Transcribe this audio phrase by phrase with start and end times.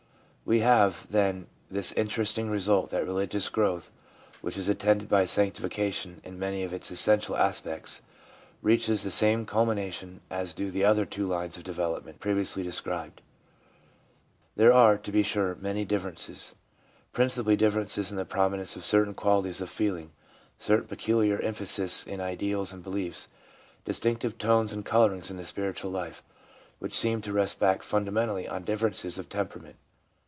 [0.43, 3.89] We have, then, this interesting result, that religious growth
[4.41, 8.01] which is attended by sanctification in many of its essential aspects
[8.61, 13.21] reaches the same culmination as do the other two lines of development previously described.
[14.57, 16.55] There are, to be sure, many differences—
[17.13, 20.11] principally differences in the prominence of certain qualities of feeling,
[20.57, 23.29] certain peculiar emphases in ideals and beliefs,
[23.85, 26.23] distinctive tones and colourings in the spiritual life,
[26.79, 29.77] w T hich seem to rest back fundamentally on differences of temperament.